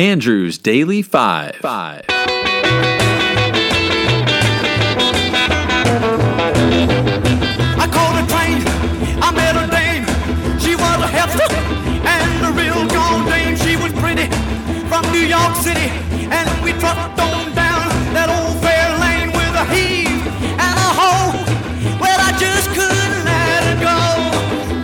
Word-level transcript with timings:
Andrew's 0.00 0.56
Daily 0.56 1.02
Five. 1.02 1.56
Five. 1.56 2.06
I 2.08 2.16
caught 7.92 8.16
a 8.16 8.24
train, 8.32 8.64
I 9.20 9.30
met 9.36 9.56
a 9.60 9.66
dame. 9.68 10.06
She 10.58 10.74
was 10.74 11.04
a 11.04 11.06
hefty 11.06 11.54
and 12.08 12.46
a 12.46 12.50
real 12.52 12.88
gone 12.88 13.28
dame. 13.28 13.56
She 13.56 13.76
was 13.76 13.92
pretty 14.00 14.24
from 14.88 15.04
New 15.12 15.26
York 15.28 15.54
City, 15.56 15.90
and 16.32 16.48
we 16.64 16.72
trucked 16.80 17.20
on 17.20 17.52
down 17.52 17.90
that 18.16 18.30
old 18.30 18.56
fair 18.64 18.96
lane 19.04 19.28
with 19.36 19.54
a 19.54 19.66
heave 19.66 20.24
and 20.56 20.76
a 20.80 20.90
hoe. 20.96 21.36
Well, 22.00 22.18
I 22.18 22.32
just 22.40 22.70
couldn't 22.70 23.24
let 23.26 23.64
it 23.68 23.80
go. 23.82 23.98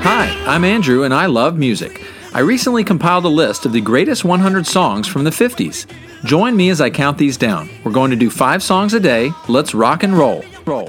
Hi, 0.03 0.29
I'm 0.47 0.63
Andrew, 0.63 1.05
and 1.05 1.15
I 1.15 1.25
love 1.25 1.57
music. 1.57 2.03
I 2.37 2.41
recently 2.41 2.85
compiled 2.85 3.25
a 3.25 3.29
list 3.29 3.65
of 3.65 3.73
the 3.73 3.81
greatest 3.81 4.23
100 4.23 4.67
songs 4.67 5.09
from 5.09 5.25
the 5.25 5.31
50s. 5.31 5.91
Join 6.23 6.55
me 6.55 6.69
as 6.69 6.83
I 6.83 6.91
count 6.91 7.17
these 7.17 7.39
down. 7.39 7.71
We're 7.83 7.93
going 7.93 8.11
to 8.11 8.17
do 8.17 8.29
five 8.29 8.63
songs 8.63 8.93
a 8.93 9.01
day. 9.01 9.31
Let's 9.49 9.73
rock 9.73 10.03
and 10.03 10.13
roll. 10.13 10.45
Roll. 10.67 10.89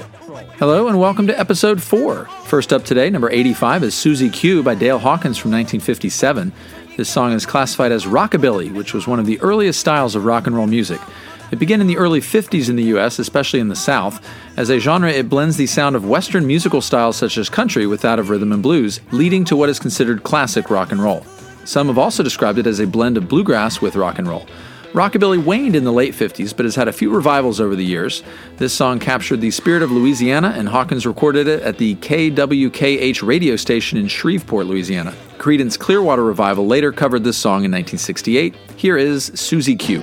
Hello 0.60 0.90
and 0.90 1.00
welcome 1.00 1.26
to 1.28 1.40
episode 1.40 1.82
4. 1.82 2.26
First 2.44 2.74
up 2.74 2.84
today, 2.84 3.10
number 3.10 3.30
85 3.32 3.84
is 3.84 3.96
Susie 3.96 4.30
Q 4.30 4.62
by 4.62 4.76
Dale 4.76 5.00
Hawkins 5.00 5.38
from 5.38 5.52
1957. 5.52 6.52
This 6.98 7.10
song 7.10 7.32
is 7.32 7.46
classified 7.46 7.94
as 7.94 8.04
rockabilly, 8.04 8.74
which 8.74 8.94
was 8.94 9.08
one 9.08 9.18
of 9.18 9.26
the 9.26 9.40
earliest 9.40 9.80
styles 9.80 10.16
of 10.16 10.26
rock 10.26 10.48
and 10.48 10.56
roll 10.58 10.68
music. 10.68 11.00
It 11.50 11.60
began 11.60 11.80
in 11.80 11.88
the 11.88 11.96
early 11.96 12.20
50s 12.20 12.68
in 12.68 12.76
the 12.76 12.92
US, 12.98 13.20
especially 13.20 13.62
in 13.62 13.70
the 13.70 13.76
South. 13.78 14.22
As 14.58 14.70
a 14.70 14.80
genre, 14.80 15.10
it 15.10 15.30
blends 15.30 15.56
the 15.56 15.68
sound 15.68 15.96
of 15.96 16.06
Western 16.06 16.46
musical 16.46 16.82
styles 16.82 17.16
such 17.16 17.38
as 17.38 17.48
country 17.48 17.88
with 17.88 18.02
that 18.02 18.20
of 18.20 18.30
rhythm 18.30 18.52
and 18.52 18.62
blues, 18.62 19.00
leading 19.12 19.46
to 19.46 19.56
what 19.56 19.70
is 19.70 19.80
considered 19.80 20.24
classic 20.24 20.70
rock 20.70 20.92
and 20.92 21.02
roll. 21.02 21.26
Some 21.68 21.88
have 21.88 21.98
also 21.98 22.24
described 22.24 22.60
it 22.60 22.66
as 22.66 22.80
a 22.80 22.88
blend 22.88 23.18
of 23.18 23.28
bluegrass 23.28 23.82
with 23.82 23.98
rock 23.98 24.20
and 24.20 24.28
roll. 24.28 24.48
Rockabilly 24.94 25.44
waned 25.44 25.76
in 25.76 25.84
the 25.84 25.92
late 25.92 26.14
50s, 26.14 26.56
but 26.56 26.66
has 26.66 26.76
had 26.76 26.88
a 26.88 26.94
few 26.94 27.14
revivals 27.14 27.60
over 27.60 27.76
the 27.76 27.84
years. 27.84 28.24
This 28.56 28.74
song 28.74 29.00
captured 29.00 29.42
the 29.42 29.52
spirit 29.52 29.84
of 29.84 29.92
Louisiana, 29.92 30.54
and 30.56 30.70
Hawkins 30.70 31.06
recorded 31.06 31.46
it 31.46 31.62
at 31.64 31.78
the 31.78 31.96
KWKH 31.96 33.22
radio 33.22 33.58
station 33.58 33.98
in 33.98 34.08
Shreveport, 34.08 34.66
Louisiana. 34.66 35.14
Creedence 35.40 35.78
Clearwater 35.78 36.24
Revival 36.24 36.66
later 36.66 36.94
covered 36.94 37.26
this 37.26 37.38
song 37.38 37.66
in 37.66 37.72
1968. 37.72 38.56
Here 38.78 38.96
is 38.96 39.26
Susie 39.36 39.76
Q. 39.76 40.02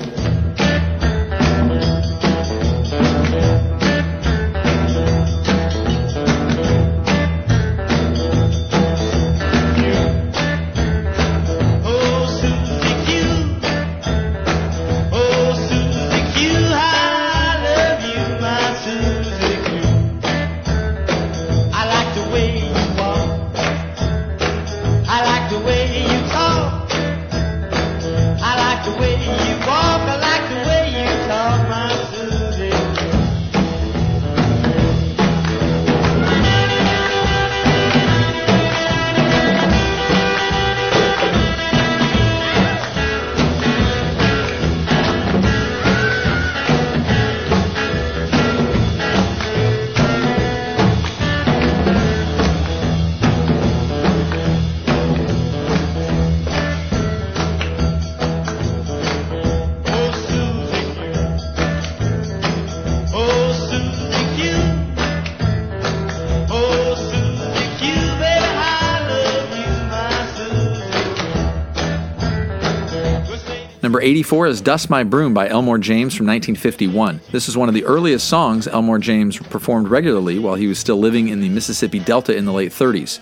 Number 73.94 74.06
84 74.06 74.47
is 74.49 74.60
Dust 74.60 74.91
My 74.91 75.05
Broom 75.05 75.34
by 75.34 75.49
Elmore 75.49 75.78
James 75.78 76.16
from 76.16 76.27
1951. 76.27 77.21
This 77.31 77.49
is 77.49 77.56
one 77.56 77.69
of 77.69 77.77
the 77.77 77.84
earliest 77.84 78.28
songs 78.28 78.66
Elmore 78.66 78.99
James 78.99 79.38
performed 79.38 79.87
regularly 79.87 80.41
while 80.41 80.56
he 80.56 80.66
was 80.66 80.81
still 80.81 80.97
living 80.97 81.28
in 81.28 81.41
the 81.41 81.49
Mississippi 81.49 82.00
Delta 82.00 82.37
in 82.37 82.44
the 82.44 82.53
late 82.53 82.72
30s. 82.72 83.21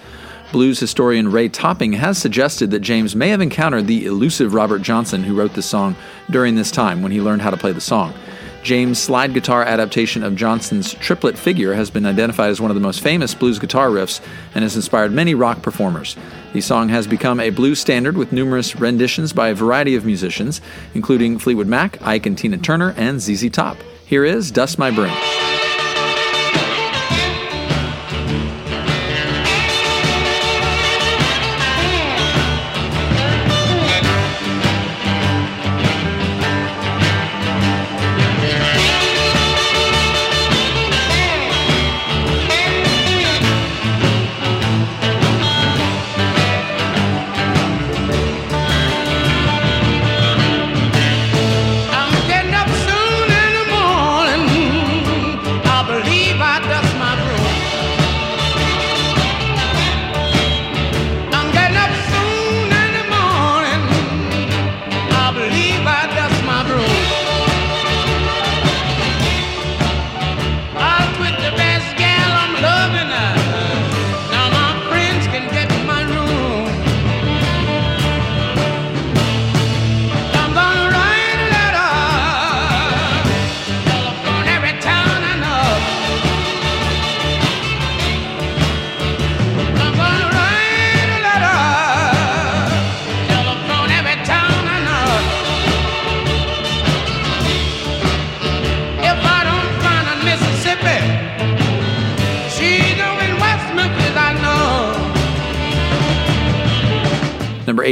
Blues 0.50 0.80
historian 0.80 1.30
Ray 1.30 1.50
Topping 1.50 1.92
has 1.92 2.16
suggested 2.16 2.70
that 2.70 2.80
James 2.80 3.14
may 3.14 3.28
have 3.28 3.42
encountered 3.42 3.86
the 3.86 4.06
elusive 4.06 4.54
Robert 4.54 4.80
Johnson 4.80 5.22
who 5.24 5.36
wrote 5.36 5.52
the 5.52 5.60
song 5.60 5.94
during 6.30 6.54
this 6.54 6.70
time 6.70 7.02
when 7.02 7.12
he 7.12 7.20
learned 7.20 7.42
how 7.42 7.50
to 7.50 7.58
play 7.58 7.72
the 7.72 7.78
song. 7.82 8.14
James' 8.62 8.98
slide 8.98 9.34
guitar 9.34 9.62
adaptation 9.62 10.22
of 10.22 10.36
Johnson's 10.36 10.94
triplet 10.94 11.36
figure 11.36 11.74
has 11.74 11.90
been 11.90 12.06
identified 12.06 12.50
as 12.50 12.60
one 12.60 12.70
of 12.70 12.74
the 12.74 12.80
most 12.80 13.00
famous 13.00 13.34
blues 13.34 13.58
guitar 13.58 13.88
riffs 13.88 14.20
and 14.54 14.62
has 14.62 14.76
inspired 14.76 15.12
many 15.12 15.34
rock 15.34 15.62
performers. 15.62 16.16
The 16.52 16.60
song 16.60 16.88
has 16.90 17.06
become 17.06 17.40
a 17.40 17.50
blues 17.50 17.80
standard 17.80 18.16
with 18.16 18.32
numerous 18.32 18.76
renditions 18.76 19.32
by 19.32 19.48
a 19.48 19.54
variety 19.54 19.96
of 19.96 20.04
musicians, 20.04 20.60
including 20.94 21.38
Fleetwood 21.38 21.66
Mac, 21.66 22.00
Ike 22.02 22.26
and 22.26 22.38
Tina 22.38 22.58
Turner, 22.58 22.94
and 22.96 23.20
ZZ 23.20 23.50
Top. 23.50 23.78
Here 24.06 24.24
is 24.24 24.50
Dust 24.50 24.78
My 24.78 24.90
Broom. 24.90 25.51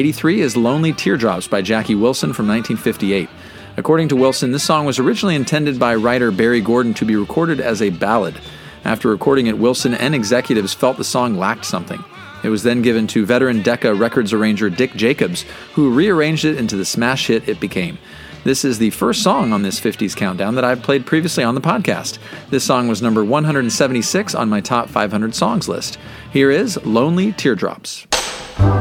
83 0.00 0.40
is 0.40 0.56
Lonely 0.56 0.94
Teardrops 0.94 1.46
by 1.46 1.60
Jackie 1.60 1.94
Wilson 1.94 2.32
from 2.32 2.48
1958. 2.48 3.28
According 3.76 4.08
to 4.08 4.16
Wilson, 4.16 4.50
this 4.50 4.62
song 4.62 4.86
was 4.86 4.98
originally 4.98 5.34
intended 5.34 5.78
by 5.78 5.94
writer 5.94 6.30
Berry 6.30 6.62
Gordy 6.62 6.94
to 6.94 7.04
be 7.04 7.16
recorded 7.16 7.60
as 7.60 7.82
a 7.82 7.90
ballad. 7.90 8.40
After 8.82 9.10
recording 9.10 9.46
it, 9.46 9.58
Wilson 9.58 9.92
and 9.92 10.14
executives 10.14 10.72
felt 10.72 10.96
the 10.96 11.04
song 11.04 11.36
lacked 11.36 11.66
something. 11.66 12.02
It 12.42 12.48
was 12.48 12.62
then 12.62 12.80
given 12.80 13.08
to 13.08 13.26
veteran 13.26 13.60
Decca 13.60 13.92
records 13.92 14.32
arranger 14.32 14.70
Dick 14.70 14.94
Jacobs, 14.94 15.44
who 15.74 15.92
rearranged 15.92 16.46
it 16.46 16.56
into 16.56 16.76
the 16.76 16.86
smash 16.86 17.26
hit 17.26 17.46
it 17.46 17.60
became. 17.60 17.98
This 18.42 18.64
is 18.64 18.78
the 18.78 18.88
first 18.88 19.22
song 19.22 19.52
on 19.52 19.60
this 19.60 19.78
50s 19.78 20.16
countdown 20.16 20.54
that 20.54 20.64
I've 20.64 20.82
played 20.82 21.04
previously 21.04 21.44
on 21.44 21.54
the 21.54 21.60
podcast. 21.60 22.16
This 22.48 22.64
song 22.64 22.88
was 22.88 23.02
number 23.02 23.22
176 23.22 24.34
on 24.34 24.48
my 24.48 24.62
top 24.62 24.88
500 24.88 25.34
songs 25.34 25.68
list. 25.68 25.98
Here 26.32 26.50
is 26.50 26.82
Lonely 26.86 27.32
Teardrops. 27.32 28.06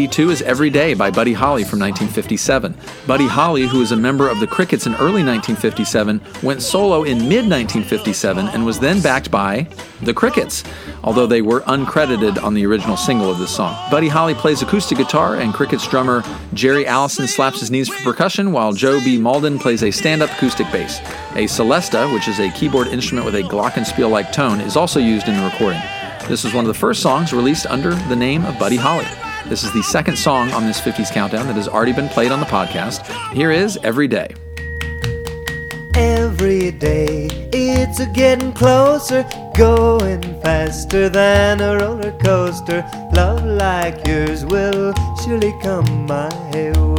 1982 0.00 0.30
is 0.30 0.48
Every 0.48 0.70
Day 0.70 0.94
by 0.94 1.10
Buddy 1.10 1.34
Holly 1.34 1.62
from 1.62 1.78
1957. 1.80 2.74
Buddy 3.06 3.26
Holly, 3.26 3.66
who 3.66 3.80
was 3.80 3.92
a 3.92 3.96
member 3.96 4.30
of 4.30 4.40
the 4.40 4.46
Crickets 4.46 4.86
in 4.86 4.94
early 4.94 5.22
1957, 5.22 6.22
went 6.42 6.62
solo 6.62 7.02
in 7.02 7.18
mid 7.18 7.44
1957 7.44 8.48
and 8.48 8.64
was 8.64 8.80
then 8.80 9.02
backed 9.02 9.30
by 9.30 9.68
the 10.00 10.14
Crickets, 10.14 10.64
although 11.04 11.26
they 11.26 11.42
were 11.42 11.60
uncredited 11.62 12.42
on 12.42 12.54
the 12.54 12.64
original 12.64 12.96
single 12.96 13.30
of 13.30 13.38
this 13.38 13.54
song. 13.54 13.76
Buddy 13.90 14.08
Holly 14.08 14.32
plays 14.32 14.62
acoustic 14.62 14.96
guitar, 14.96 15.36
and 15.36 15.52
Crickets 15.52 15.86
drummer 15.86 16.22
Jerry 16.54 16.86
Allison 16.86 17.28
slaps 17.28 17.60
his 17.60 17.70
knees 17.70 17.90
for 17.90 18.02
percussion, 18.02 18.52
while 18.52 18.72
Joe 18.72 19.00
B. 19.04 19.18
Mauldin 19.18 19.60
plays 19.60 19.82
a 19.82 19.90
stand 19.90 20.22
up 20.22 20.30
acoustic 20.30 20.70
bass. 20.72 20.98
A 21.32 21.44
celesta, 21.44 22.10
which 22.14 22.26
is 22.26 22.40
a 22.40 22.50
keyboard 22.52 22.86
instrument 22.86 23.26
with 23.26 23.34
a 23.34 23.42
glockenspiel 23.42 24.10
like 24.10 24.32
tone, 24.32 24.62
is 24.62 24.78
also 24.78 24.98
used 24.98 25.28
in 25.28 25.36
the 25.36 25.44
recording. 25.44 25.82
This 26.26 26.42
was 26.42 26.54
one 26.54 26.64
of 26.64 26.68
the 26.68 26.80
first 26.80 27.02
songs 27.02 27.34
released 27.34 27.66
under 27.66 27.94
the 27.94 28.16
name 28.16 28.46
of 28.46 28.58
Buddy 28.58 28.76
Holly. 28.76 29.29
This 29.50 29.64
is 29.64 29.72
the 29.72 29.82
second 29.82 30.16
song 30.16 30.52
on 30.52 30.64
this 30.64 30.80
50s 30.80 31.12
countdown 31.12 31.48
that 31.48 31.56
has 31.56 31.66
already 31.66 31.92
been 31.92 32.08
played 32.08 32.30
on 32.30 32.38
the 32.38 32.46
podcast. 32.46 33.04
Here 33.32 33.50
is 33.50 33.76
Every 33.82 34.06
Day. 34.06 34.28
Every 35.96 36.70
day 36.70 37.26
it's 37.52 37.98
a 37.98 38.06
getting 38.06 38.52
closer, 38.52 39.24
going 39.56 40.22
faster 40.40 41.08
than 41.08 41.60
a 41.60 41.76
roller 41.78 42.16
coaster. 42.18 42.88
Love 43.12 43.44
like 43.44 44.06
yours 44.06 44.44
will 44.44 44.94
surely 45.24 45.52
come 45.60 46.06
my 46.06 46.30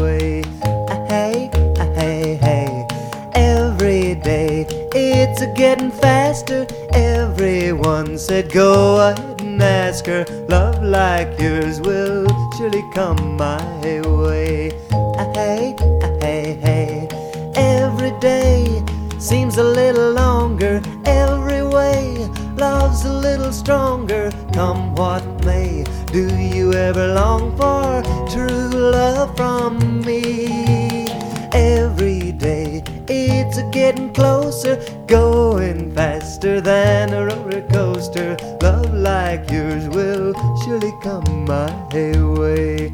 way. 0.02 0.44
Ah, 0.90 1.06
Hey, 1.08 1.50
ah, 1.80 1.86
hey, 1.96 2.36
hey. 2.36 2.86
Every 3.34 4.16
day 4.16 4.66
it's 4.94 5.42
a 5.42 5.48
getting 5.54 5.90
faster. 5.90 6.68
Everyone 6.92 8.18
said 8.18 8.52
go 8.52 9.00
ahead 9.00 9.41
ask 9.62 10.06
her. 10.08 10.26
Love 10.50 10.84
like 10.84 11.40
yours 11.40 11.80
will 11.82 12.28
surely 12.58 12.84
come 12.94 13.38
my 13.38 14.02
way. 14.06 14.72
Ah, 14.94 15.32
Hey, 15.34 15.76
ah, 16.04 16.18
hey, 16.22 16.58
hey. 16.62 17.08
Every 17.56 18.12
day 18.20 18.84
seems 19.20 19.58
a 19.58 19.64
little 19.64 20.12
longer. 20.12 20.82
Every 21.06 21.64
way 21.64 22.30
love's 22.62 23.06
a 23.06 23.14
little 23.14 23.52
stronger. 23.52 24.32
Come 24.54 24.96
what 24.96 25.24
may, 25.46 25.84
do 26.12 26.24
you 26.38 26.74
ever 26.74 27.14
long 27.14 27.56
for 27.58 28.04
true 28.30 28.70
love 28.98 29.36
from 29.36 30.02
me? 30.02 31.08
Every 31.54 32.32
day 32.32 32.84
it's 33.08 33.58
a 33.58 33.70
getting 33.72 34.14
closer, 34.14 34.76
going 35.12 35.94
faster 35.94 36.62
than 36.62 37.14
a 37.14 37.26
roller 37.26 37.62
coaster. 37.68 38.38
Love 38.62 38.94
like 38.94 39.52
yours 39.52 39.90
will 39.90 40.34
surely 40.64 40.94
come 41.04 41.44
my 41.44 41.70
way. 41.94 42.94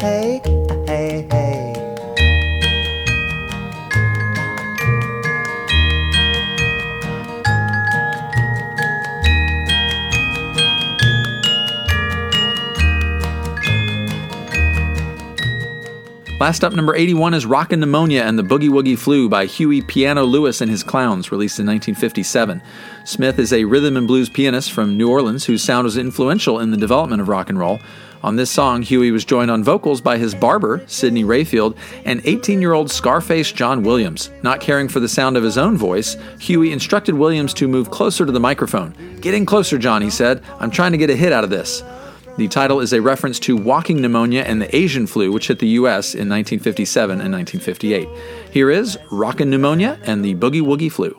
Hey, 0.00 0.40
Last 16.40 16.62
up, 16.62 16.72
number 16.72 16.94
81 16.94 17.34
is 17.34 17.46
Rockin' 17.46 17.80
Pneumonia 17.80 18.22
and 18.22 18.38
the 18.38 18.44
Boogie 18.44 18.70
Woogie 18.70 18.96
Flu 18.96 19.28
by 19.28 19.46
Huey 19.46 19.82
Piano 19.82 20.22
Lewis 20.22 20.60
and 20.60 20.70
his 20.70 20.84
Clowns, 20.84 21.32
released 21.32 21.58
in 21.58 21.66
1957. 21.66 22.62
Smith 23.04 23.40
is 23.40 23.52
a 23.52 23.64
rhythm 23.64 23.96
and 23.96 24.06
blues 24.06 24.28
pianist 24.28 24.70
from 24.70 24.96
New 24.96 25.10
Orleans 25.10 25.46
whose 25.46 25.64
sound 25.64 25.84
was 25.84 25.96
influential 25.96 26.60
in 26.60 26.70
the 26.70 26.76
development 26.76 27.20
of 27.20 27.28
rock 27.28 27.48
and 27.48 27.58
roll. 27.58 27.80
On 28.22 28.36
this 28.36 28.52
song, 28.52 28.82
Huey 28.82 29.10
was 29.10 29.24
joined 29.24 29.50
on 29.50 29.64
vocals 29.64 30.00
by 30.00 30.16
his 30.16 30.32
barber, 30.32 30.84
Sidney 30.86 31.24
Rayfield, 31.24 31.76
and 32.04 32.22
18 32.24 32.60
year 32.60 32.72
old 32.72 32.88
Scarface 32.88 33.50
John 33.50 33.82
Williams. 33.82 34.30
Not 34.44 34.60
caring 34.60 34.86
for 34.86 35.00
the 35.00 35.08
sound 35.08 35.36
of 35.36 35.42
his 35.42 35.58
own 35.58 35.76
voice, 35.76 36.16
Huey 36.38 36.72
instructed 36.72 37.16
Williams 37.16 37.52
to 37.54 37.66
move 37.66 37.90
closer 37.90 38.24
to 38.24 38.30
the 38.30 38.38
microphone. 38.38 38.94
Get 39.20 39.34
in 39.34 39.44
closer, 39.44 39.76
John, 39.76 40.02
he 40.02 40.10
said. 40.10 40.44
I'm 40.60 40.70
trying 40.70 40.92
to 40.92 40.98
get 40.98 41.10
a 41.10 41.16
hit 41.16 41.32
out 41.32 41.42
of 41.42 41.50
this. 41.50 41.82
The 42.38 42.46
title 42.46 42.78
is 42.78 42.92
a 42.92 43.02
reference 43.02 43.40
to 43.40 43.56
walking 43.56 44.00
pneumonia 44.00 44.42
and 44.42 44.62
the 44.62 44.76
Asian 44.76 45.08
flu, 45.08 45.32
which 45.32 45.48
hit 45.48 45.58
the 45.58 45.66
U.S. 45.80 46.14
in 46.14 46.28
1957 46.28 47.20
and 47.20 47.32
1958. 47.32 48.08
Here 48.52 48.70
is 48.70 48.96
Rockin' 49.10 49.50
Pneumonia 49.50 49.98
and 50.04 50.24
the 50.24 50.36
Boogie 50.36 50.62
Woogie 50.62 50.92
Flu. 50.92 51.18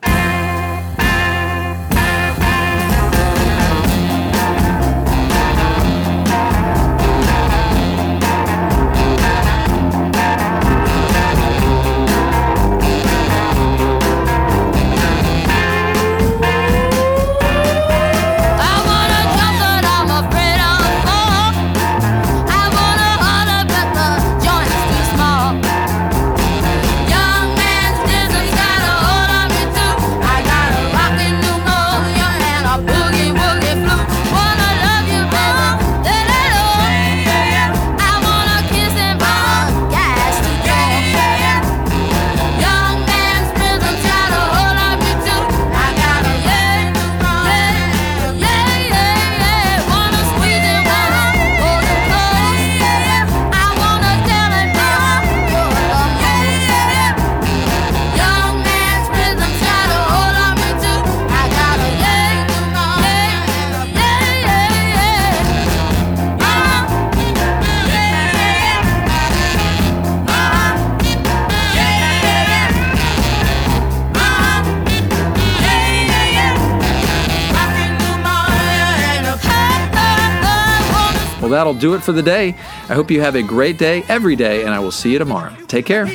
Well, 81.50 81.58
that'll 81.58 81.74
do 81.74 81.96
it 81.96 82.04
for 82.04 82.12
the 82.12 82.22
day. 82.22 82.54
I 82.90 82.94
hope 82.94 83.10
you 83.10 83.22
have 83.22 83.34
a 83.34 83.42
great 83.42 83.80
day 83.80 84.04
every 84.08 84.36
day, 84.36 84.66
and 84.66 84.70
I 84.70 84.78
will 84.78 84.92
see 84.92 85.12
you 85.12 85.18
tomorrow. 85.18 85.52
Take 85.68 85.88
care. 85.88 86.06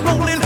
Rolling 0.00 0.39